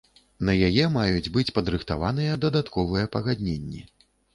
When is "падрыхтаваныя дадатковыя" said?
1.59-3.15